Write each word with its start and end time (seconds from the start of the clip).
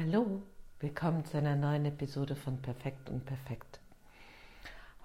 Hallo, 0.00 0.40
willkommen 0.78 1.24
zu 1.24 1.38
einer 1.38 1.56
neuen 1.56 1.84
Episode 1.84 2.36
von 2.36 2.62
Perfekt 2.62 3.10
und 3.10 3.26
Perfekt. 3.26 3.80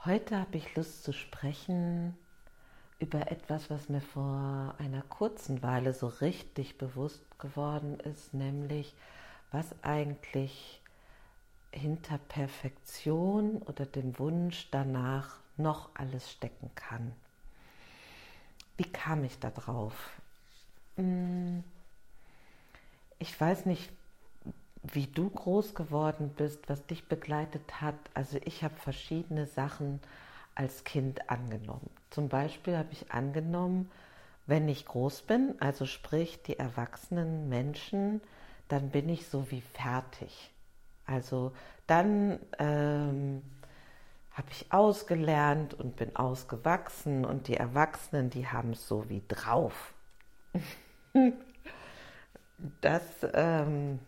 Heute 0.05 0.37
habe 0.37 0.57
ich 0.57 0.75
Lust 0.75 1.03
zu 1.03 1.13
sprechen 1.13 2.15
über 2.99 3.31
etwas, 3.31 3.71
was 3.71 3.89
mir 3.89 4.01
vor 4.01 4.75
einer 4.77 5.01
kurzen 5.01 5.63
Weile 5.63 5.93
so 5.93 6.05
richtig 6.05 6.77
bewusst 6.77 7.23
geworden 7.39 7.99
ist, 8.01 8.35
nämlich 8.35 8.93
was 9.51 9.73
eigentlich 9.81 10.79
hinter 11.71 12.19
Perfektion 12.19 13.63
oder 13.63 13.87
dem 13.87 14.19
Wunsch 14.19 14.67
danach 14.69 15.39
noch 15.57 15.89
alles 15.95 16.31
stecken 16.31 16.69
kann. 16.75 17.13
Wie 18.77 18.91
kam 18.91 19.23
ich 19.23 19.39
da 19.39 19.49
drauf? 19.49 20.11
Hm, 20.97 21.63
ich 23.17 23.41
weiß 23.41 23.65
nicht, 23.65 23.91
wie 24.83 25.07
du 25.07 25.29
groß 25.29 25.75
geworden 25.75 26.31
bist, 26.35 26.69
was 26.69 26.85
dich 26.85 27.07
begleitet 27.07 27.81
hat. 27.81 27.95
Also 28.13 28.37
ich 28.43 28.63
habe 28.63 28.75
verschiedene 28.75 29.47
Sachen 29.47 30.01
als 30.55 30.83
Kind 30.83 31.29
angenommen. 31.29 31.89
Zum 32.09 32.29
Beispiel 32.29 32.77
habe 32.77 32.89
ich 32.91 33.11
angenommen, 33.11 33.89
wenn 34.45 34.67
ich 34.67 34.85
groß 34.85 35.21
bin, 35.21 35.55
also 35.59 35.85
sprich 35.85 36.41
die 36.43 36.59
erwachsenen 36.59 37.47
Menschen, 37.47 38.21
dann 38.67 38.89
bin 38.89 39.07
ich 39.07 39.27
so 39.27 39.49
wie 39.51 39.61
fertig. 39.61 40.51
Also 41.05 41.53
dann 41.87 42.39
ähm, 42.59 43.41
habe 44.31 44.47
ich 44.51 44.71
ausgelernt 44.71 45.73
und 45.73 45.95
bin 45.95 46.15
ausgewachsen 46.15 47.23
und 47.23 47.47
die 47.47 47.55
Erwachsenen, 47.55 48.29
die 48.29 48.47
haben 48.47 48.71
es 48.71 48.87
so 48.87 49.09
wie 49.09 49.21
drauf. 49.27 49.93
das 52.81 53.03
ähm, 53.33 53.99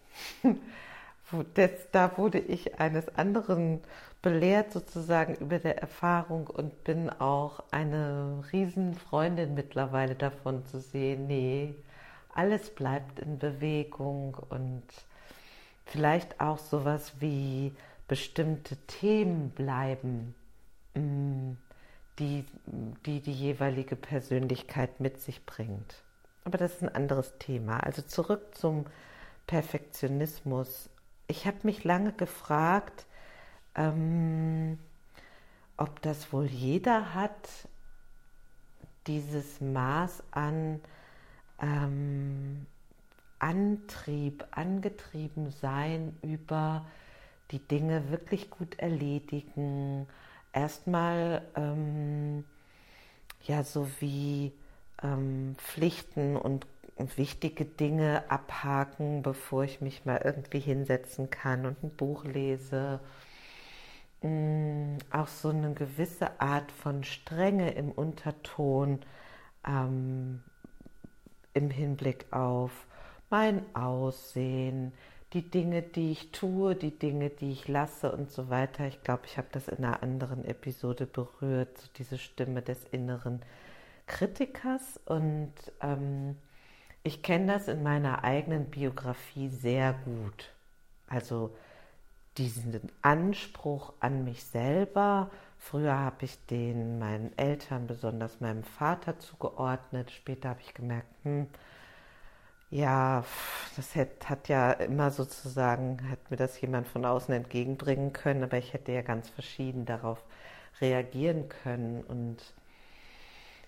das, 1.53 1.71
da 1.91 2.17
wurde 2.17 2.39
ich 2.39 2.79
eines 2.79 3.15
anderen 3.15 3.81
belehrt 4.21 4.71
sozusagen 4.71 5.35
über 5.35 5.59
der 5.59 5.77
Erfahrung 5.79 6.47
und 6.47 6.83
bin 6.83 7.09
auch 7.09 7.63
eine 7.71 8.43
Riesenfreundin 8.51 9.53
mittlerweile 9.53 10.15
davon 10.15 10.65
zu 10.65 10.79
sehen, 10.79 11.27
nee, 11.27 11.75
alles 12.33 12.71
bleibt 12.71 13.19
in 13.19 13.37
Bewegung 13.37 14.35
und 14.49 14.83
vielleicht 15.85 16.41
auch 16.41 16.57
sowas 16.57 17.13
wie 17.19 17.73
bestimmte 18.07 18.75
Themen 18.87 19.51
bleiben, 19.51 20.35
mm, 20.95 21.51
die 22.19 22.45
die, 23.05 23.21
die 23.21 23.31
jeweilige 23.31 23.95
Persönlichkeit 23.95 24.99
mit 24.99 25.21
sich 25.21 25.45
bringt. 25.45 26.03
Aber 26.43 26.57
das 26.57 26.75
ist 26.75 26.83
ein 26.83 26.95
anderes 26.95 27.37
Thema. 27.39 27.79
Also 27.79 28.01
zurück 28.01 28.55
zum 28.55 28.85
Perfektionismus. 29.47 30.89
Ich 31.27 31.45
habe 31.45 31.57
mich 31.63 31.83
lange 31.83 32.13
gefragt, 32.13 33.05
ähm, 33.75 34.79
ob 35.77 36.01
das 36.01 36.31
wohl 36.31 36.45
jeder 36.45 37.13
hat, 37.13 37.49
dieses 39.07 39.61
Maß 39.61 40.23
an 40.31 40.79
ähm, 41.61 42.65
Antrieb, 43.39 44.45
angetrieben 44.51 45.51
sein 45.51 46.17
über 46.21 46.85
die 47.51 47.59
Dinge 47.59 48.09
wirklich 48.09 48.49
gut 48.49 48.79
erledigen. 48.79 50.07
Erstmal 50.53 51.43
ähm, 51.55 52.45
ja 53.43 53.63
so 53.63 53.87
wie 53.99 54.53
ähm, 55.03 55.55
Pflichten 55.57 56.37
und 56.37 56.65
wichtige 56.97 57.65
Dinge 57.65 58.23
abhaken, 58.29 59.21
bevor 59.21 59.63
ich 59.63 59.81
mich 59.81 60.05
mal 60.05 60.21
irgendwie 60.23 60.59
hinsetzen 60.59 61.29
kann 61.29 61.65
und 61.65 61.83
ein 61.83 61.89
Buch 61.91 62.23
lese. 62.23 62.99
Mm, 64.21 64.97
auch 65.11 65.27
so 65.27 65.49
eine 65.49 65.73
gewisse 65.73 66.39
Art 66.39 66.71
von 66.71 67.03
Strenge 67.03 67.71
im 67.71 67.91
Unterton 67.91 68.99
ähm, 69.67 70.41
im 71.53 71.69
Hinblick 71.69 72.25
auf 72.31 72.71
mein 73.29 73.63
Aussehen, 73.75 74.93
die 75.33 75.49
Dinge, 75.49 75.81
die 75.81 76.11
ich 76.11 76.31
tue, 76.31 76.75
die 76.75 76.97
Dinge, 76.97 77.29
die 77.29 77.51
ich 77.51 77.67
lasse 77.67 78.11
und 78.11 78.31
so 78.31 78.49
weiter. 78.49 78.87
Ich 78.87 79.01
glaube, 79.03 79.23
ich 79.25 79.37
habe 79.37 79.47
das 79.51 79.67
in 79.67 79.83
einer 79.83 80.01
anderen 80.01 80.45
Episode 80.45 81.05
berührt, 81.05 81.77
so 81.77 81.87
diese 81.97 82.17
Stimme 82.17 82.61
des 82.61 82.85
inneren 82.91 83.41
Kritikers 84.07 84.99
und 85.05 85.51
ähm, 85.81 86.37
ich 87.05 87.21
kenne 87.21 87.53
das 87.53 87.67
in 87.67 87.83
meiner 87.83 88.23
eigenen 88.23 88.65
Biografie 88.65 89.49
sehr 89.49 89.93
gut. 89.93 90.51
Also 91.07 91.55
diesen 92.37 92.81
Anspruch 93.03 93.93
an 93.99 94.23
mich 94.23 94.43
selber. 94.43 95.29
Früher 95.59 95.97
habe 95.97 96.25
ich 96.25 96.43
den 96.47 96.97
meinen 96.97 97.31
Eltern, 97.37 97.85
besonders 97.85 98.41
meinem 98.41 98.63
Vater, 98.63 99.19
zugeordnet. 99.19 100.09
Später 100.09 100.49
habe 100.49 100.61
ich 100.61 100.73
gemerkt, 100.73 101.07
hm, 101.23 101.47
ja, 102.71 103.23
das 103.75 103.95
hat, 103.95 104.27
hat 104.27 104.49
ja 104.49 104.71
immer 104.71 105.11
sozusagen, 105.11 106.09
hat 106.09 106.31
mir 106.31 106.37
das 106.37 106.59
jemand 106.59 106.87
von 106.87 107.05
außen 107.05 107.33
entgegenbringen 107.35 108.13
können, 108.13 108.43
aber 108.43 108.57
ich 108.57 108.73
hätte 108.73 108.91
ja 108.91 109.03
ganz 109.03 109.29
verschieden 109.29 109.85
darauf 109.85 110.23
reagieren 110.81 111.49
können 111.49 112.03
und 112.03 112.37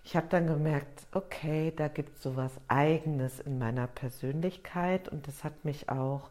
ich 0.07 0.15
habe 0.15 0.27
dann 0.29 0.47
gemerkt, 0.47 1.05
okay, 1.11 1.73
da 1.75 1.89
gibt 1.89 2.15
es 2.15 2.23
so 2.23 2.37
was 2.37 2.53
Eigenes 2.69 3.41
in 3.41 3.59
meiner 3.59 3.87
Persönlichkeit 3.87 5.09
und 5.09 5.27
das 5.27 5.43
hat 5.43 5.65
mich 5.65 5.89
auch 5.89 6.29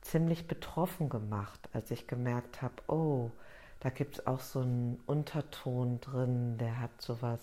ziemlich 0.00 0.46
betroffen 0.46 1.08
gemacht, 1.08 1.58
als 1.72 1.90
ich 1.90 2.06
gemerkt 2.06 2.62
habe, 2.62 2.74
oh, 2.86 3.32
da 3.80 3.90
gibt 3.90 4.18
es 4.18 4.26
auch 4.28 4.38
so 4.38 4.60
einen 4.60 5.02
Unterton 5.06 6.00
drin, 6.00 6.56
der 6.58 6.78
hat 6.78 6.92
so 7.02 7.20
was 7.20 7.40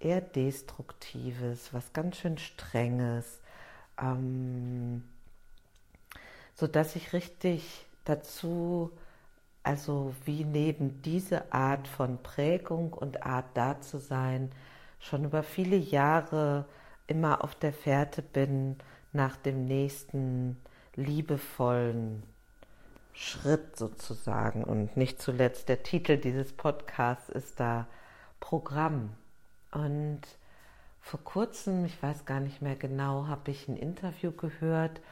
eher 0.00 0.20
Destruktives, 0.20 1.72
was 1.72 1.92
ganz 1.92 2.16
schön 2.16 2.36
Strenges, 2.36 3.38
ähm, 4.02 5.04
sodass 6.56 6.96
ich 6.96 7.12
richtig 7.12 7.86
dazu, 8.04 8.90
also 9.62 10.12
wie 10.24 10.42
neben 10.42 11.02
diese 11.02 11.52
Art 11.52 11.86
von 11.86 12.20
Prägung 12.20 12.92
und 12.92 13.22
Art 13.22 13.46
da 13.54 13.80
zu 13.80 13.98
sein, 13.98 14.50
schon 15.04 15.24
über 15.24 15.42
viele 15.42 15.76
Jahre 15.76 16.64
immer 17.06 17.44
auf 17.44 17.54
der 17.54 17.72
Fährte 17.72 18.22
bin 18.22 18.76
nach 19.12 19.36
dem 19.36 19.66
nächsten 19.66 20.56
liebevollen 20.96 22.22
Schritt 23.12 23.76
sozusagen. 23.76 24.64
Und 24.64 24.96
nicht 24.96 25.20
zuletzt 25.20 25.68
der 25.68 25.82
Titel 25.82 26.16
dieses 26.16 26.52
Podcasts 26.52 27.28
ist 27.28 27.60
da 27.60 27.86
Programm. 28.40 29.10
Und 29.72 30.22
vor 31.00 31.20
kurzem, 31.22 31.84
ich 31.84 32.02
weiß 32.02 32.24
gar 32.24 32.40
nicht 32.40 32.62
mehr 32.62 32.76
genau, 32.76 33.26
habe 33.26 33.50
ich 33.50 33.68
ein 33.68 33.76
Interview 33.76 34.32
gehört 34.32 35.02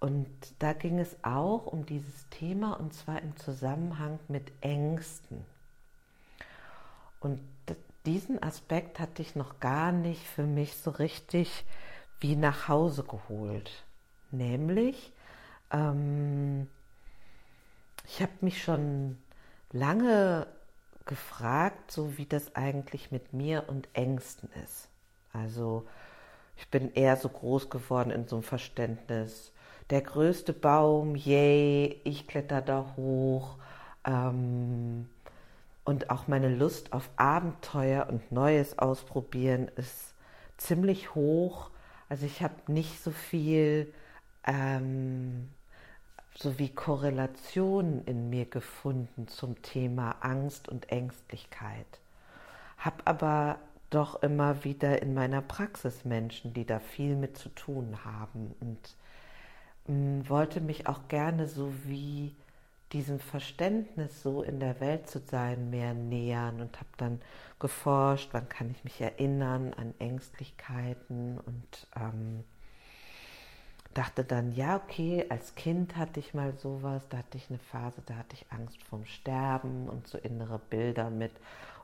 und 0.00 0.28
da 0.58 0.72
ging 0.72 0.98
es 0.98 1.16
auch 1.22 1.66
um 1.66 1.86
dieses 1.86 2.28
Thema 2.30 2.74
und 2.74 2.92
zwar 2.92 3.22
im 3.22 3.36
Zusammenhang 3.36 4.18
mit 4.28 4.50
Ängsten. 4.60 5.44
Und 7.20 7.40
diesen 8.06 8.42
Aspekt 8.42 9.00
hatte 9.00 9.20
ich 9.20 9.36
noch 9.36 9.60
gar 9.60 9.92
nicht 9.92 10.22
für 10.22 10.44
mich 10.44 10.76
so 10.76 10.90
richtig 10.90 11.64
wie 12.20 12.36
nach 12.36 12.68
Hause 12.68 13.04
geholt. 13.04 13.84
Nämlich, 14.30 15.12
ähm, 15.70 16.68
ich 18.06 18.22
habe 18.22 18.32
mich 18.40 18.62
schon 18.62 19.18
lange 19.72 20.46
gefragt, 21.04 21.90
so 21.90 22.16
wie 22.16 22.26
das 22.26 22.54
eigentlich 22.56 23.10
mit 23.10 23.32
mir 23.32 23.64
und 23.68 23.88
Ängsten 23.92 24.48
ist. 24.64 24.88
Also 25.32 25.86
ich 26.56 26.68
bin 26.68 26.92
eher 26.94 27.16
so 27.16 27.28
groß 27.28 27.70
geworden 27.70 28.10
in 28.10 28.26
so 28.26 28.36
einem 28.36 28.42
Verständnis. 28.42 29.52
Der 29.90 30.00
größte 30.00 30.52
Baum, 30.52 31.14
yay, 31.14 32.00
ich 32.04 32.26
kletter 32.26 32.62
da 32.62 32.94
hoch. 32.96 33.56
Ähm, 34.04 35.08
und 35.86 36.10
auch 36.10 36.28
meine 36.28 36.54
Lust 36.54 36.92
auf 36.92 37.08
Abenteuer 37.16 38.08
und 38.10 38.30
Neues 38.30 38.78
ausprobieren 38.78 39.70
ist 39.76 40.14
ziemlich 40.58 41.14
hoch. 41.14 41.70
Also 42.08 42.26
ich 42.26 42.42
habe 42.42 42.54
nicht 42.70 43.02
so 43.02 43.10
viel 43.10 43.92
ähm, 44.46 45.48
so 46.38 46.58
wie 46.58 46.68
Korrelationen 46.68 48.04
in 48.04 48.28
mir 48.28 48.44
gefunden 48.44 49.26
zum 49.28 49.62
Thema 49.62 50.16
Angst 50.20 50.68
und 50.68 50.90
Ängstlichkeit. 50.90 51.86
Habe 52.76 53.06
aber 53.06 53.58
doch 53.88 54.22
immer 54.22 54.64
wieder 54.64 55.00
in 55.00 55.14
meiner 55.14 55.40
Praxis 55.40 56.04
Menschen, 56.04 56.52
die 56.52 56.66
da 56.66 56.78
viel 56.78 57.16
mit 57.16 57.38
zu 57.38 57.48
tun 57.50 58.04
haben 58.04 58.54
und 58.60 58.96
mh, 59.86 59.94
mm, 59.94 60.28
wollte 60.28 60.60
mich 60.60 60.86
auch 60.86 61.08
gerne 61.08 61.46
so 61.46 61.72
wie 61.84 62.34
diesem 62.92 63.18
Verständnis, 63.18 64.22
so 64.22 64.42
in 64.42 64.60
der 64.60 64.80
Welt 64.80 65.08
zu 65.08 65.18
sein, 65.18 65.70
mehr 65.70 65.94
nähern 65.94 66.60
und 66.60 66.76
habe 66.76 66.90
dann 66.96 67.20
geforscht, 67.58 68.28
wann 68.32 68.48
kann 68.48 68.70
ich 68.70 68.84
mich 68.84 69.00
erinnern 69.00 69.74
an 69.74 69.94
Ängstlichkeiten 69.98 71.38
und 71.38 71.86
ähm, 71.96 72.44
dachte 73.96 74.24
dann, 74.24 74.52
ja, 74.52 74.76
okay, 74.76 75.24
als 75.30 75.54
Kind 75.54 75.96
hatte 75.96 76.20
ich 76.20 76.34
mal 76.34 76.52
sowas, 76.58 77.08
da 77.08 77.18
hatte 77.18 77.38
ich 77.38 77.48
eine 77.48 77.58
Phase, 77.58 78.02
da 78.04 78.16
hatte 78.16 78.34
ich 78.34 78.46
Angst 78.50 78.82
vorm 78.84 79.06
Sterben 79.06 79.88
und 79.88 80.06
so 80.06 80.18
innere 80.18 80.58
Bilder 80.58 81.10
mit, 81.10 81.32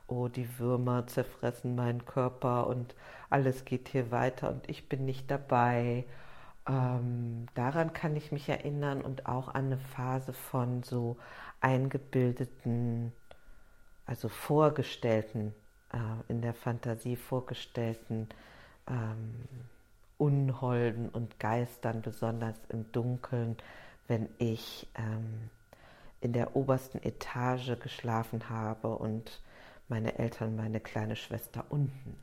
oh, 0.07 0.27
die 0.27 0.59
Würmer 0.59 1.07
zerfressen 1.07 1.75
meinen 1.75 2.05
Körper 2.05 2.67
und 2.67 2.93
alles 3.29 3.65
geht 3.65 3.89
hier 3.89 4.11
weiter 4.11 4.49
und 4.51 4.69
ich 4.69 4.87
bin 4.87 5.05
nicht 5.05 5.29
dabei. 5.31 6.05
Ähm, 6.67 7.47
daran 7.55 7.93
kann 7.93 8.15
ich 8.15 8.31
mich 8.31 8.47
erinnern 8.47 9.01
und 9.01 9.25
auch 9.25 9.49
an 9.49 9.65
eine 9.65 9.77
Phase 9.77 10.33
von 10.33 10.83
so 10.83 11.17
eingebildeten, 11.59 13.11
also 14.05 14.29
vorgestellten, 14.29 15.53
äh, 15.91 15.97
in 16.27 16.41
der 16.41 16.53
Fantasie 16.53 17.15
vorgestellten 17.15 18.29
ähm, 18.87 19.47
Unholden 20.17 21.09
und 21.09 21.39
Geistern, 21.39 22.01
besonders 22.01 22.55
im 22.69 22.91
Dunkeln, 22.91 23.57
wenn 24.07 24.29
ich 24.37 24.87
ähm, 24.95 25.49
in 26.21 26.31
der 26.31 26.55
obersten 26.55 27.01
Etage 27.03 27.77
geschlafen 27.79 28.49
habe 28.49 28.95
und 28.97 29.41
meine 29.89 30.17
Eltern, 30.17 30.55
meine 30.55 30.79
kleine 30.79 31.17
Schwester 31.17 31.65
unten. 31.69 32.15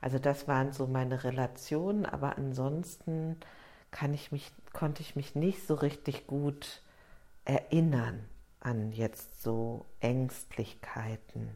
Also 0.00 0.18
das 0.18 0.46
waren 0.48 0.72
so 0.72 0.86
meine 0.86 1.24
Relationen, 1.24 2.06
aber 2.06 2.36
ansonsten 2.36 3.36
kann 3.90 4.14
ich 4.14 4.32
mich, 4.32 4.52
konnte 4.72 5.02
ich 5.02 5.16
mich 5.16 5.34
nicht 5.34 5.66
so 5.66 5.74
richtig 5.74 6.26
gut 6.26 6.82
erinnern 7.44 8.24
an 8.60 8.92
jetzt 8.92 9.42
so 9.42 9.86
Ängstlichkeiten. 10.00 11.50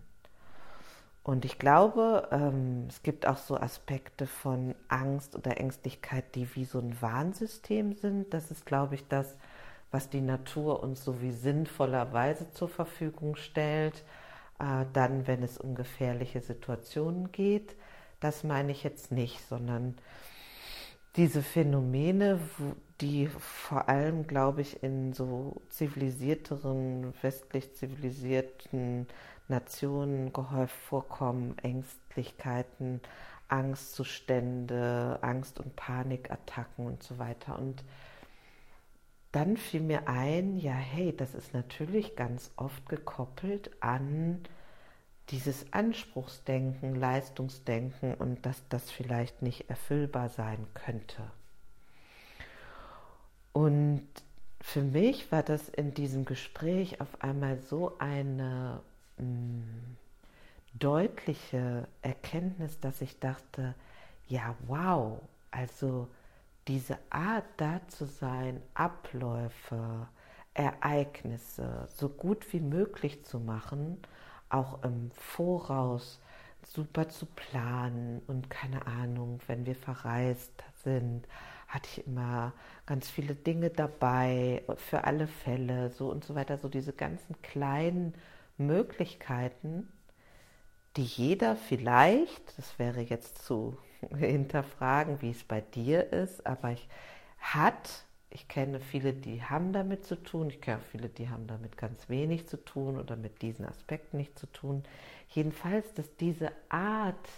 Und 1.22 1.44
ich 1.44 1.58
glaube, 1.58 2.28
ähm, 2.32 2.87
es 2.88 3.02
gibt 3.02 3.26
auch 3.26 3.37
so 3.37 3.56
Aspekte 3.58 4.26
von 4.26 4.75
Angst 4.88 5.36
oder 5.36 5.58
Ängstlichkeit, 5.58 6.34
die 6.34 6.54
wie 6.54 6.64
so 6.64 6.78
ein 6.78 7.00
Warnsystem 7.02 7.93
sind. 7.93 8.32
Das 8.32 8.50
ist, 8.50 8.64
glaube 8.64 8.94
ich, 8.94 9.06
das, 9.08 9.36
was 9.90 10.08
die 10.08 10.22
Natur 10.22 10.82
uns 10.82 11.04
so 11.04 11.20
wie 11.20 11.32
sinnvollerweise 11.32 12.50
zur 12.52 12.69
Verfügung 12.69 13.36
stellt, 13.36 14.02
äh, 14.58 14.86
dann, 14.93 15.26
wenn 15.26 15.43
es 15.43 15.58
um 15.58 15.75
gefährliche 15.75 16.40
Situationen 16.40 17.32
geht. 17.32 17.76
Das 18.20 18.44
meine 18.44 18.72
ich 18.72 18.84
jetzt 18.84 19.11
nicht, 19.11 19.40
sondern 19.49 19.96
diese 21.17 21.43
Phänomene, 21.43 22.38
die 23.00 23.26
vor 23.26 23.88
allem, 23.88 24.26
glaube 24.26 24.61
ich, 24.61 24.82
in 24.82 25.12
so 25.12 25.61
zivilisierteren, 25.70 27.14
westlich 27.22 27.75
zivilisierten 27.75 29.08
Nationen 29.49 30.32
gehäuft 30.32 30.76
vorkommen, 30.76 31.58
Ängstlichkeiten, 31.58 33.00
Angstzustände, 33.49 35.19
Angst- 35.22 35.58
und 35.58 35.75
Panikattacken 35.75 36.87
und 36.87 37.02
so 37.02 37.19
weiter. 37.19 37.58
Und 37.58 37.82
dann 39.32 39.56
fiel 39.56 39.81
mir 39.81 40.08
ein, 40.08 40.58
ja, 40.58 40.72
hey, 40.72 41.17
das 41.17 41.34
ist 41.34 41.55
natürlich 41.55 42.17
ganz 42.17 42.52
oft 42.56 42.88
gekoppelt 42.88 43.70
an 43.81 44.43
dieses 45.31 45.73
Anspruchsdenken, 45.73 46.94
Leistungsdenken 46.94 48.15
und 48.15 48.44
dass 48.44 48.62
das 48.69 48.91
vielleicht 48.91 49.43
nicht 49.43 49.71
erfüllbar 49.71 50.29
sein 50.29 50.67
könnte. 50.75 51.23
Und 53.53 54.06
für 54.61 54.82
mich 54.82 55.31
war 55.32 55.43
das 55.43 55.69
in 55.69 55.94
diesem 55.94 56.25
Gespräch 56.25 57.00
auf 57.00 57.23
einmal 57.23 57.59
so 57.59 57.97
eine 57.99 58.81
mh, 59.19 59.25
mm, 59.25 59.97
deutliche 60.75 61.88
Erkenntnis, 62.03 62.79
dass 62.81 63.00
ich 63.00 63.19
dachte, 63.19 63.75
ja, 64.29 64.55
wow, 64.67 65.21
also 65.50 66.09
diese 66.69 66.99
Art 67.11 67.47
da 67.56 67.81
zu 67.88 68.05
sein, 68.05 68.62
Abläufe, 68.75 70.06
Ereignisse 70.55 71.88
so 71.88 72.09
gut 72.09 72.53
wie 72.53 72.61
möglich 72.61 73.25
zu 73.25 73.41
machen, 73.41 73.99
auch 74.50 74.82
im 74.82 75.11
Voraus 75.12 76.20
super 76.67 77.08
zu 77.08 77.26
planen 77.26 78.23
und 78.26 78.50
keine 78.50 78.87
Ahnung, 78.87 79.41
wenn 79.47 79.67
wir 79.67 79.75
verreist 79.75 80.62
sind, 80.85 81.26
hatte 81.69 81.88
ich 81.93 82.06
immer 82.06 82.52
ganz 82.85 83.08
viele 83.08 83.35
Dinge 83.35 83.70
dabei 83.70 84.62
für 84.76 85.05
alle 85.05 85.26
Fälle, 85.26 85.91
so 85.91 86.11
und 86.11 86.25
so 86.25 86.35
weiter, 86.35 86.58
so 86.58 86.69
diese 86.69 86.93
ganzen 86.93 87.41
kleinen 87.43 88.14
Möglichkeiten, 88.58 89.88
die 90.96 91.05
jeder 91.05 91.56
vielleicht, 91.56 92.58
das 92.58 92.79
wäre 92.79 93.00
jetzt 93.00 93.38
zu 93.44 93.79
hinterfragen, 94.17 95.23
wie 95.23 95.31
es 95.31 95.44
bei 95.44 95.61
dir 95.61 96.12
ist, 96.12 96.46
aber 96.46 96.73
ich 96.73 96.88
hat, 97.38 98.05
ich 98.31 98.47
kenne 98.47 98.81
viele, 98.81 99.12
die 99.12 99.43
haben 99.43 99.73
damit 99.73 100.05
zu 100.05 100.15
tun, 100.15 100.50
ich 100.50 100.61
kenne 100.61 100.81
viele, 100.93 101.09
die 101.09 101.29
haben 101.29 101.47
damit 101.49 101.77
ganz 101.77 102.09
wenig 102.09 102.47
zu 102.47 102.65
tun 102.65 102.99
oder 102.99 103.17
mit 103.17 103.43
diesen 103.43 103.67
Aspekten 103.67 104.19
nicht 104.19 104.38
zu 104.38 104.47
tun. 104.47 104.85
Jedenfalls, 105.29 105.93
dass 105.94 106.17
diese 106.17 106.53
Art, 106.69 107.29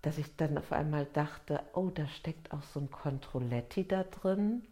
dass 0.00 0.16
ich 0.16 0.34
dann 0.36 0.56
auf 0.56 0.72
einmal 0.72 1.04
dachte, 1.04 1.60
oh, 1.74 1.90
da 1.90 2.06
steckt 2.08 2.52
auch 2.52 2.62
so 2.62 2.80
ein 2.80 2.90
Controletti 2.90 3.86
da 3.86 4.04
drin, 4.04 4.62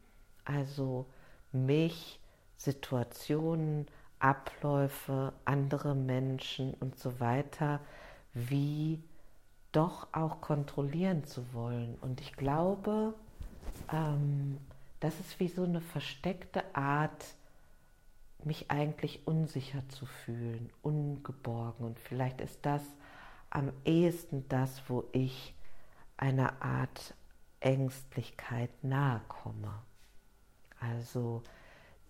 also 0.45 1.07
mich, 1.53 2.19
Situationen, 2.57 3.87
Abläufe, 4.19 5.35
andere 5.45 5.95
Menschen 5.95 6.73
und 6.75 6.99
so 6.99 7.21
weiter, 7.21 7.81
wie 8.33 9.03
doch 9.73 10.09
auch 10.13 10.41
kontrollieren 10.41 11.25
zu 11.25 11.53
wollen. 11.53 11.97
Und 12.01 12.23
ich 12.23 12.33
glaube, 12.33 13.13
ähm, 13.93 14.59
das 15.01 15.19
ist 15.21 15.39
wie 15.41 15.49
so 15.49 15.65
eine 15.65 15.81
versteckte 15.81 16.63
Art, 16.75 17.25
mich 18.45 18.71
eigentlich 18.71 19.27
unsicher 19.27 19.89
zu 19.89 20.07
fühlen, 20.07 20.71
ungeborgen. 20.83 21.85
Und 21.85 21.99
vielleicht 21.99 22.41
ist 22.41 22.65
das 22.65 22.83
am 23.51 23.73
ehesten 23.85 24.49
das, 24.49 24.83
wo 24.89 25.05
ich 25.13 25.55
einer 26.17 26.63
Art 26.63 27.15
Ängstlichkeit 27.61 28.71
nahe 28.83 29.21
komme. 29.29 29.73
Also, 30.81 31.43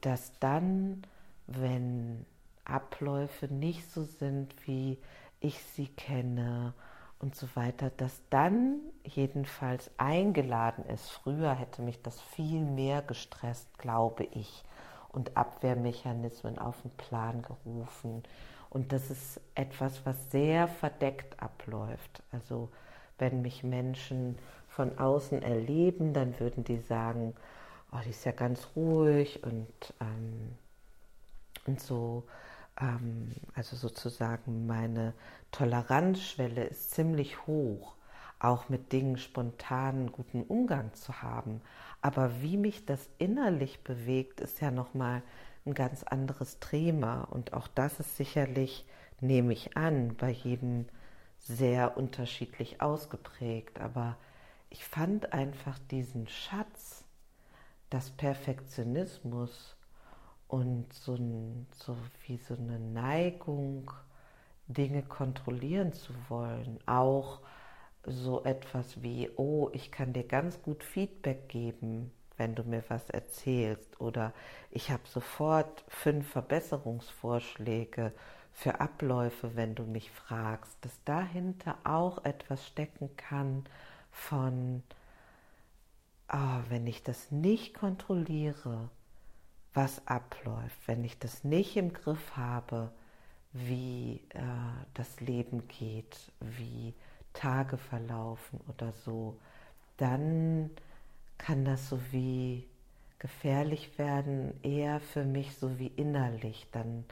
dass 0.01 0.39
dann 0.39 1.03
wenn 1.47 2.27
Abläufe 2.65 3.47
nicht 3.47 3.91
so 3.91 4.05
sind, 4.05 4.55
wie 4.67 4.99
ich 5.41 5.63
sie 5.63 5.87
kenne 5.87 6.75
und 7.19 7.35
so 7.35 7.49
weiter, 7.55 7.91
dass 7.97 8.21
dann 8.31 8.81
jedenfalls 9.05 9.91
eingeladen 9.97 10.85
ist. 10.87 11.09
Früher 11.11 11.55
hätte 11.55 11.83
mich 11.83 12.03
das 12.03 12.21
viel 12.21 12.61
mehr 12.61 13.03
gestresst, 13.03 13.79
glaube 13.79 14.25
ich, 14.25 14.65
und 15.09 15.37
Abwehrmechanismen 15.37 16.59
auf 16.59 16.83
den 16.83 16.91
Plan 16.93 17.43
gerufen. 17.43 18.23
Und 18.69 18.93
das 18.93 19.11
ist 19.11 19.41
etwas, 19.55 20.05
was 20.05 20.31
sehr 20.31 20.69
verdeckt 20.69 21.43
abläuft. 21.43 22.23
Also 22.33 22.69
wenn 23.19 23.41
mich 23.41 23.63
Menschen 23.63 24.39
von 24.69 24.99
außen 24.99 25.43
erleben, 25.43 26.13
dann 26.13 26.39
würden 26.39 26.65
die 26.65 26.81
sagen, 26.81 27.35
oh, 27.93 27.99
die 28.05 28.11
ist 28.11 28.27
ja 28.27 28.33
ganz 28.33 28.69
ruhig 28.77 29.43
und 29.43 29.95
ähm, 30.01 30.51
und 31.67 31.81
so, 31.81 32.25
ähm, 32.81 33.33
also 33.55 33.77
sozusagen 33.77 34.67
meine 34.67 35.15
Toleranzschwelle 35.53 36.65
ist 36.65 36.93
ziemlich 36.93 37.47
hoch, 37.47 37.95
auch 38.39 38.69
mit 38.69 38.93
Dingen 38.93 39.17
spontanen 39.17 40.13
guten 40.13 40.43
Umgang 40.43 40.93
zu 40.95 41.23
haben. 41.23 41.61
Aber 42.03 42.43
wie 42.43 42.57
mich 42.57 42.85
das 42.85 43.09
innerlich 43.19 43.83
bewegt, 43.83 44.41
ist 44.41 44.61
ja 44.61 44.71
nochmal 44.71 45.23
ein 45.65 45.75
ganz 45.75 46.03
anderes 46.03 46.59
Thema. 46.61 47.23
Und 47.23 47.53
auch 47.55 47.69
das 47.69 47.99
ist 48.01 48.17
sicherlich, 48.17 48.87
nehme 49.21 49.53
ich 49.53 49.77
an, 49.77 50.15
bei 50.17 50.31
jedem 50.31 50.87
sehr 51.39 51.97
unterschiedlich 51.97 52.81
ausgeprägt. 52.81 53.81
Aber 53.81 54.17
ich 54.71 54.85
fand 54.85 55.33
einfach 55.33 55.79
diesen 55.91 56.29
Schatz, 56.29 57.05
dass 57.91 58.11
Perfektionismus 58.11 59.76
und 60.49 60.93
so, 60.93 61.17
so 61.73 61.97
wie 62.27 62.37
so 62.39 62.55
eine 62.55 62.79
Neigung, 62.79 63.91
Dinge 64.69 65.03
kontrollieren 65.03 65.93
zu 65.93 66.13
wollen. 66.29 66.79
Auch 66.87 67.41
so 68.05 68.45
etwas 68.45 69.03
wie, 69.03 69.31
oh, 69.37 69.71
ich 69.73 69.91
kann 69.91 70.13
dir 70.13 70.25
ganz 70.25 70.63
gut 70.63 70.85
Feedback 70.85 71.49
geben, 71.49 72.13
wenn 72.37 72.55
du 72.55 72.63
mir 72.63 72.85
was 72.89 73.11
erzählst. 73.11 74.01
Oder 74.01 74.33
ich 74.71 74.91
habe 74.91 75.03
sofort 75.07 75.85
fünf 75.89 76.29
Verbesserungsvorschläge 76.31 78.13
für 78.53 78.81
Abläufe, 78.81 79.57
wenn 79.57 79.75
du 79.75 79.85
mich 79.85 80.11
fragst. 80.11 80.77
Dass 80.85 81.03
dahinter 81.05 81.77
auch 81.85 82.25
etwas 82.25 82.67
stecken 82.67 83.17
kann 83.17 83.65
von, 84.11 84.83
oh, 86.33 86.61
wenn 86.69 86.87
ich 86.87 87.03
das 87.03 87.31
nicht 87.31 87.75
kontrolliere, 87.75 88.89
was 89.77 90.07
abläuft, 90.07 90.87
wenn 90.87 91.05
ich 91.05 91.19
das 91.19 91.45
nicht 91.45 91.77
im 91.77 91.93
Griff 91.93 92.37
habe, 92.37 92.91
wie 93.53 94.23
äh, 94.31 94.41
das 94.95 95.21
Leben 95.21 95.69
geht, 95.69 96.33
wie 96.41 96.95
Tage 97.35 97.77
verlaufen 97.77 98.59
oder 98.69 98.93
so, 98.93 99.37
dann 99.99 100.71
kann 101.37 101.67
das 101.67 101.91
so 101.91 102.01
wie 102.11 102.67
gefährlich 103.19 103.99
werden, 103.99 104.55
eher 104.63 105.01
für 105.01 105.25
mich 105.25 105.55
so 105.57 105.79
wie 105.79 105.89
innerlich. 105.89 106.67
Dann 106.73 107.05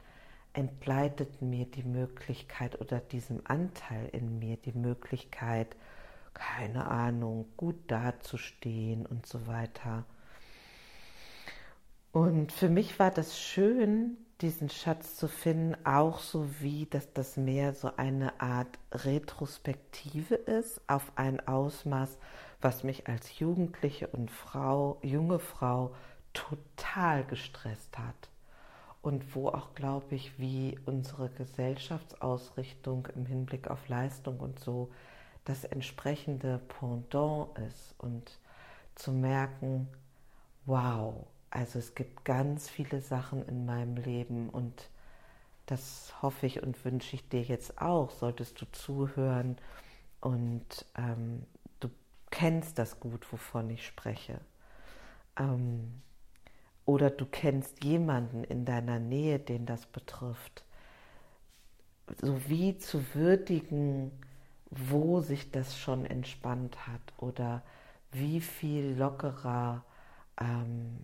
entgleitet 0.53 1.41
mir 1.43 1.65
die 1.65 1.83
Möglichkeit 1.83 2.81
oder 2.81 2.99
diesem 2.99 3.41
Anteil 3.45 4.09
in 4.11 4.39
mir 4.39 4.57
die 4.57 4.77
Möglichkeit, 4.77 5.75
keine 6.33 6.87
Ahnung, 6.87 7.45
gut 7.57 7.75
dazustehen 7.87 9.05
und 9.05 9.27
so 9.27 9.45
weiter. 9.45 10.03
Und 12.15 12.53
für 12.53 12.69
mich 12.69 12.97
war 12.97 13.11
das 13.11 13.37
schön, 13.37 14.15
diesen 14.39 14.69
Schatz 14.69 15.17
zu 15.17 15.27
finden, 15.27 15.75
auch 15.85 16.19
so 16.19 16.47
wie, 16.61 16.85
dass 16.85 17.11
das 17.11 17.35
mehr 17.35 17.73
so 17.73 17.91
eine 17.97 18.39
Art 18.39 18.79
Retrospektive 18.93 20.35
ist 20.35 20.79
auf 20.87 21.11
ein 21.17 21.45
Ausmaß, 21.45 22.17
was 22.61 22.85
mich 22.85 23.09
als 23.09 23.37
Jugendliche 23.37 24.07
und 24.07 24.31
Frau, 24.31 24.97
junge 25.01 25.39
Frau 25.39 25.93
total 26.31 27.25
gestresst 27.25 27.97
hat. 27.97 28.29
Und 29.01 29.35
wo 29.35 29.49
auch, 29.49 29.75
glaube 29.75 30.15
ich, 30.15 30.39
wie 30.39 30.79
unsere 30.85 31.27
Gesellschaftsausrichtung 31.27 33.09
im 33.13 33.25
Hinblick 33.25 33.69
auf 33.69 33.89
Leistung 33.89 34.39
und 34.39 34.57
so 34.61 34.89
das 35.43 35.65
entsprechende 35.65 36.61
Pendant 36.79 37.49
ist. 37.67 37.93
Und 37.97 38.39
zu 38.95 39.11
merken, 39.11 39.89
wow, 40.65 41.27
also 41.49 41.79
es 41.79 41.95
gibt 41.95 42.25
ganz 42.25 42.69
viele 42.69 43.01
Sachen 43.01 43.47
in 43.47 43.65
meinem 43.65 43.95
Leben 43.97 44.49
und 44.49 44.89
das 45.65 46.13
hoffe 46.21 46.45
ich 46.45 46.61
und 46.61 46.83
wünsche 46.85 47.15
ich 47.15 47.27
dir 47.27 47.41
jetzt 47.41 47.81
auch, 47.81 48.11
solltest 48.11 48.61
du 48.61 48.65
zuhören 48.71 49.57
und 50.21 50.85
ähm, 50.97 51.43
du 51.79 51.89
kennst 52.29 52.77
das 52.77 52.99
gut, 52.99 53.31
wovon 53.31 53.69
ich 53.69 53.85
spreche. 53.85 54.39
Ähm, 55.37 56.01
oder 56.85 57.09
du 57.09 57.25
kennst 57.25 57.83
jemanden 57.83 58.43
in 58.43 58.65
deiner 58.65 58.99
Nähe, 58.99 59.39
den 59.39 59.65
das 59.65 59.87
betrifft. 59.87 60.63
So 62.21 62.47
wie 62.47 62.77
zu 62.77 63.15
würdigen, 63.15 64.11
wo 64.69 65.21
sich 65.21 65.51
das 65.51 65.77
schon 65.77 66.05
entspannt 66.05 66.85
hat 66.85 67.01
oder 67.17 67.63
wie 68.11 68.39
viel 68.39 68.95
lockerer 68.95 69.83
ähm, 70.39 70.99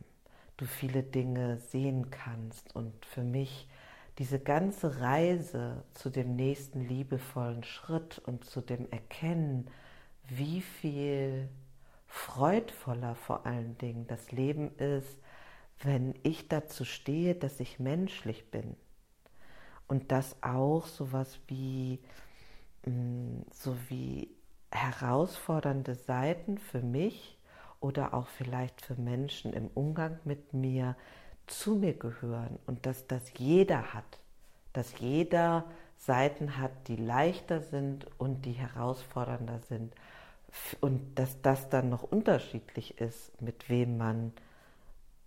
du 0.62 0.68
viele 0.68 1.02
Dinge 1.02 1.58
sehen 1.58 2.12
kannst. 2.12 2.76
Und 2.76 3.06
für 3.06 3.24
mich 3.24 3.68
diese 4.20 4.40
ganze 4.40 5.02
Reise 5.02 5.84
zu 5.96 6.12
dem 6.12 6.36
nächsten 6.36 6.82
liebevollen 6.88 7.64
Schritt 7.64 8.20
und 8.20 8.46
zu 8.46 8.62
dem 8.62 8.90
Erkennen, 8.92 9.68
wie 10.28 10.62
viel 10.62 11.50
freudvoller 12.06 13.16
vor 13.16 13.46
allen 13.48 13.76
Dingen 13.80 14.06
das 14.06 14.32
Leben 14.32 14.78
ist, 14.78 15.18
wenn 15.82 16.14
ich 16.22 16.48
dazu 16.48 16.86
stehe, 16.86 17.34
dass 17.34 17.60
ich 17.60 17.80
menschlich 17.80 18.52
bin. 18.52 18.76
Und 19.88 20.12
dass 20.12 20.36
auch 20.44 20.86
sowas 20.86 21.40
wie, 21.48 22.00
mm, 22.86 23.42
so 23.52 23.76
wie 23.90 24.30
herausfordernde 24.70 25.96
Seiten 25.96 26.60
für 26.60 26.82
mich 26.82 27.38
oder 27.82 28.14
auch 28.14 28.28
vielleicht 28.28 28.82
für 28.82 28.96
Menschen 28.96 29.52
im 29.54 29.68
Umgang 29.74 30.20
mit 30.24 30.54
mir 30.54 30.96
zu 31.48 31.76
mir 31.76 31.94
gehören 31.94 32.58
und 32.66 32.86
dass 32.86 33.08
das 33.08 33.34
jeder 33.38 33.94
hat, 33.94 34.20
dass 34.72 35.00
jeder 35.00 35.66
Seiten 35.98 36.58
hat, 36.58 36.72
die 36.88 36.96
leichter 36.96 37.60
sind 37.62 38.08
und 38.18 38.46
die 38.46 38.54
herausfordernder 38.54 39.60
sind 39.60 39.94
und 40.80 41.20
dass 41.20 41.42
das 41.42 41.70
dann 41.70 41.90
noch 41.90 42.04
unterschiedlich 42.04 43.00
ist, 43.00 43.42
mit 43.42 43.70
wem 43.70 43.98
man 43.98 44.34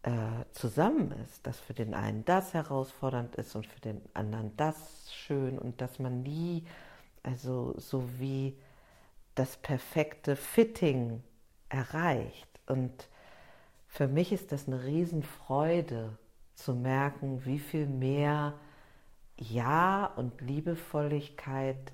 äh, 0.02 0.10
zusammen 0.52 1.12
ist, 1.24 1.46
dass 1.46 1.58
für 1.58 1.74
den 1.74 1.94
einen 1.94 2.24
das 2.24 2.54
herausfordernd 2.54 3.36
ist 3.36 3.54
und 3.54 3.66
für 3.66 3.80
den 3.80 4.00
anderen 4.14 4.56
das 4.56 5.12
schön 5.12 5.58
und 5.58 5.80
dass 5.80 5.98
man 5.98 6.22
nie, 6.22 6.64
also 7.22 7.74
so 7.78 8.08
wie 8.18 8.56
das 9.34 9.56
perfekte 9.56 10.36
Fitting 10.36 11.22
erreicht. 11.68 12.48
Und 12.66 13.08
für 13.86 14.08
mich 14.08 14.32
ist 14.32 14.52
das 14.52 14.66
eine 14.66 14.84
Riesenfreude 14.84 16.16
zu 16.54 16.74
merken, 16.74 17.44
wie 17.44 17.58
viel 17.58 17.86
mehr 17.86 18.54
Ja 19.36 20.06
und 20.06 20.40
Liebevolligkeit 20.40 21.92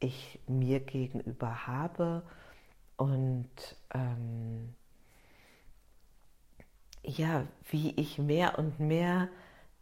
ich 0.00 0.40
mir 0.46 0.80
gegenüber 0.80 1.66
habe 1.66 2.22
und 2.96 3.48
ähm, 3.94 4.74
ja, 7.04 7.46
wie 7.70 7.92
ich 7.92 8.18
mehr 8.18 8.58
und 8.58 8.78
mehr 8.78 9.28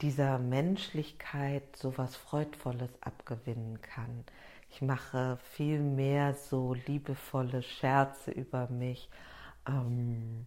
dieser 0.01 0.39
Menschlichkeit 0.39 1.77
so 1.77 1.99
was 1.99 2.17
Freudvolles 2.17 2.91
abgewinnen 3.03 3.81
kann. 3.83 4.25
Ich 4.71 4.83
mache 4.83 5.39
viel 5.53 5.81
mehr 5.81 6.35
so 6.35 6.75
liebevolle 6.75 7.63
Scherze 7.63 8.31
über 8.31 8.69
mich. 8.69 9.09
Ähm, 9.67 10.47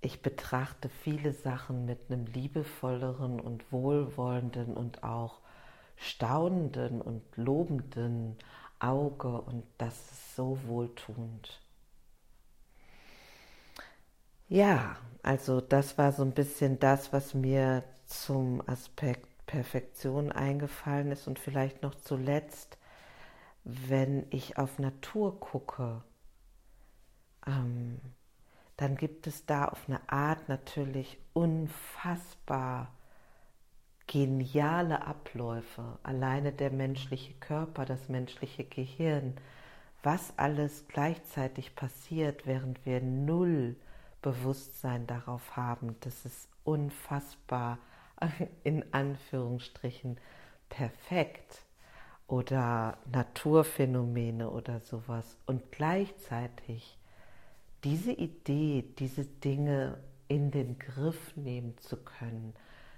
ich 0.00 0.22
betrachte 0.22 0.88
viele 0.88 1.32
Sachen 1.32 1.84
mit 1.84 1.98
einem 2.08 2.26
liebevolleren 2.26 3.40
und 3.40 3.70
wohlwollenden 3.70 4.74
und 4.74 5.02
auch 5.02 5.40
staunenden 5.96 7.02
und 7.02 7.22
lobenden 7.36 8.38
Auge 8.78 9.40
und 9.42 9.64
das 9.76 9.94
ist 10.12 10.36
so 10.36 10.58
wohltuend. 10.66 11.60
Ja, 14.48 14.96
also 15.22 15.60
das 15.60 15.98
war 15.98 16.12
so 16.12 16.22
ein 16.22 16.32
bisschen 16.32 16.78
das, 16.78 17.12
was 17.12 17.34
mir 17.34 17.84
zum 18.06 18.66
Aspekt 18.66 19.28
Perfektion 19.46 20.32
eingefallen 20.32 21.12
ist 21.12 21.26
und 21.26 21.38
vielleicht 21.38 21.82
noch 21.82 21.94
zuletzt 21.94 22.78
wenn 23.88 24.26
ich 24.30 24.58
auf 24.58 24.78
Natur 24.78 25.38
gucke, 25.40 26.02
ähm, 27.46 28.00
dann 28.76 28.96
gibt 28.96 29.26
es 29.26 29.46
da 29.46 29.66
auf 29.66 29.88
eine 29.88 30.00
Art 30.08 30.48
natürlich 30.48 31.18
unfassbar 31.32 32.92
geniale 34.06 35.06
Abläufe. 35.06 35.98
Alleine 36.02 36.52
der 36.52 36.70
menschliche 36.70 37.34
Körper, 37.34 37.84
das 37.84 38.08
menschliche 38.08 38.64
Gehirn, 38.64 39.36
was 40.02 40.36
alles 40.38 40.86
gleichzeitig 40.88 41.76
passiert, 41.76 42.46
während 42.46 42.84
wir 42.86 43.00
null 43.00 43.76
Bewusstsein 44.22 45.06
darauf 45.06 45.56
haben, 45.56 45.96
das 46.00 46.24
ist 46.24 46.48
unfassbar 46.64 47.78
in 48.64 48.92
Anführungsstrichen 48.92 50.18
perfekt 50.68 51.62
oder 52.30 52.96
Naturphänomene 53.10 54.50
oder 54.50 54.78
sowas. 54.78 55.36
Und 55.46 55.72
gleichzeitig 55.72 56.96
diese 57.82 58.12
Idee, 58.12 58.84
diese 59.00 59.24
Dinge 59.24 59.98
in 60.28 60.52
den 60.52 60.78
Griff 60.78 61.36
nehmen 61.36 61.76
zu 61.78 61.96
können, 61.96 62.54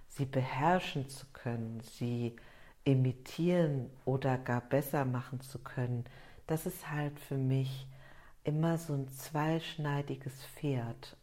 sie 0.06 0.26
beherrschen 0.26 1.08
zu 1.08 1.24
können, 1.32 1.80
sie 1.80 2.36
imitieren 2.84 3.88
oder 4.04 4.36
gar 4.36 4.60
besser 4.60 5.06
machen 5.06 5.40
zu 5.40 5.58
können, 5.60 6.04
das 6.46 6.66
ist 6.66 6.90
halt 6.90 7.18
für 7.18 7.38
mich 7.38 7.86
immer 8.44 8.76
so 8.76 8.92
ein 8.92 9.08
zweischneidiges 9.08 10.44
Pferd 10.44 11.16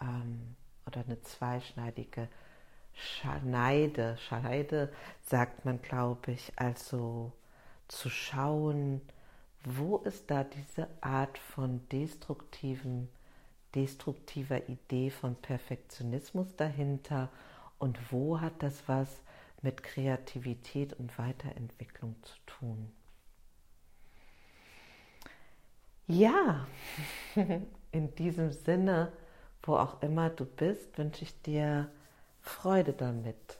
ähm, 0.00 0.56
oder 0.86 1.04
eine 1.04 1.20
zweischneidige 1.20 2.28
Schneide. 2.94 4.16
Schneide 4.16 4.90
sagt 5.20 5.66
man, 5.66 5.82
glaube 5.82 6.32
ich, 6.32 6.52
also 6.56 7.32
zu 7.90 8.08
schauen, 8.08 9.00
wo 9.64 9.98
ist 9.98 10.30
da 10.30 10.44
diese 10.44 10.88
Art 11.00 11.38
von 11.38 11.86
destruktiven, 11.88 13.08
destruktiver 13.74 14.68
Idee 14.68 15.10
von 15.10 15.36
Perfektionismus 15.36 16.56
dahinter 16.56 17.28
und 17.78 18.12
wo 18.12 18.40
hat 18.40 18.62
das 18.62 18.88
was 18.88 19.22
mit 19.62 19.82
Kreativität 19.82 20.94
und 20.94 21.18
Weiterentwicklung 21.18 22.16
zu 22.22 22.34
tun. 22.46 22.90
Ja, 26.06 26.66
in 27.92 28.14
diesem 28.14 28.52
Sinne, 28.52 29.12
wo 29.62 29.76
auch 29.76 30.02
immer 30.02 30.30
du 30.30 30.44
bist, 30.44 30.96
wünsche 30.96 31.24
ich 31.24 31.42
dir 31.42 31.90
Freude 32.40 32.92
damit, 32.92 33.58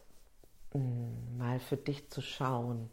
mal 0.73 1.61
für 1.61 1.77
dich 1.77 2.09
zu 2.11 2.23
schauen 2.23 2.89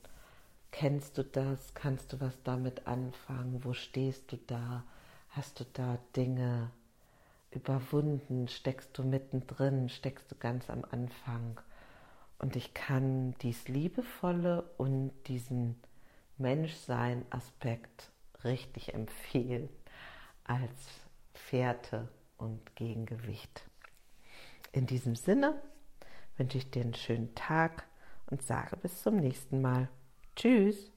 Kennst 0.71 1.17
du 1.17 1.23
das? 1.23 1.73
Kannst 1.73 2.13
du 2.13 2.21
was 2.21 2.41
damit 2.43 2.87
anfangen? 2.87 3.63
Wo 3.63 3.73
stehst 3.73 4.31
du 4.31 4.37
da? 4.37 4.83
Hast 5.29 5.59
du 5.59 5.65
da 5.73 5.97
Dinge 6.15 6.71
überwunden? 7.51 8.47
Steckst 8.47 8.97
du 8.97 9.03
mittendrin? 9.03 9.89
Steckst 9.89 10.31
du 10.31 10.35
ganz 10.35 10.69
am 10.69 10.85
Anfang? 10.91 11.59
Und 12.39 12.55
ich 12.55 12.73
kann 12.73 13.33
dies 13.41 13.67
Liebevolle 13.67 14.63
und 14.77 15.11
diesen 15.27 15.81
Menschsein-Aspekt 16.37 18.11
richtig 18.43 18.93
empfehlen 18.93 19.69
als 20.43 20.71
Fährte 21.33 22.07
und 22.37 22.75
Gegengewicht. 22.75 23.63
In 24.71 24.85
diesem 24.85 25.15
Sinne 25.15 25.59
wünsche 26.37 26.59
ich 26.59 26.69
dir 26.69 26.83
einen 26.83 26.93
schönen 26.93 27.33
Tag 27.33 27.87
und 28.27 28.43
sage 28.43 28.77
bis 28.77 29.01
zum 29.01 29.17
nächsten 29.17 29.61
Mal. 29.61 29.89
Tschüss. 30.37 30.91